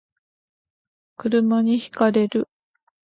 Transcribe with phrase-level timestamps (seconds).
[1.15, 2.49] 車に轢かれる